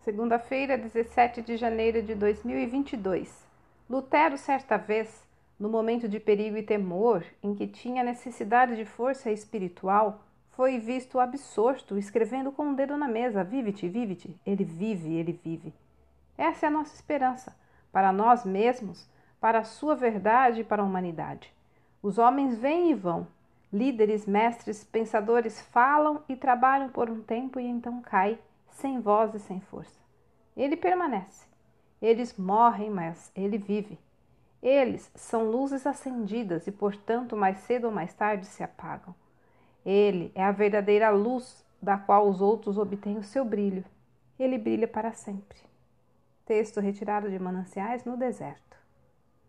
[0.00, 3.46] Segunda-feira, 17 de janeiro de 2022.
[3.88, 5.22] Lutero, certa vez,
[5.58, 11.20] no momento de perigo e temor, em que tinha necessidade de força espiritual, foi visto
[11.20, 14.34] absorto, escrevendo com o um dedo na mesa: Vive-te, vive-te.
[14.46, 15.70] Ele vive, ele vive.
[16.38, 17.54] Essa é a nossa esperança,
[17.92, 19.06] para nós mesmos,
[19.38, 21.52] para a sua verdade e para a humanidade.
[22.02, 23.26] Os homens vêm e vão,
[23.70, 28.38] líderes, mestres, pensadores falam e trabalham por um tempo e então caem
[28.72, 30.00] sem voz e sem força.
[30.56, 31.46] Ele permanece.
[32.00, 33.98] Eles morrem, mas ele vive.
[34.62, 39.14] Eles são luzes acendidas e, portanto, mais cedo ou mais tarde se apagam.
[39.84, 43.84] Ele é a verdadeira luz da qual os outros obtêm o seu brilho.
[44.38, 45.58] Ele brilha para sempre.
[46.44, 48.76] Texto retirado de Mananciais no Deserto.